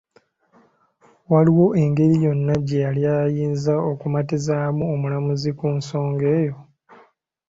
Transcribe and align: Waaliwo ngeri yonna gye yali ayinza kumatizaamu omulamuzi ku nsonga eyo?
Waaliwo 1.31 1.65
ngeri 1.89 2.15
yonna 2.25 2.55
gye 2.67 2.77
yali 2.85 3.03
ayinza 3.17 3.73
kumatizaamu 4.01 4.83
omulamuzi 4.93 5.49
ku 5.59 5.67
nsonga 5.77 6.25
eyo? 6.41 6.55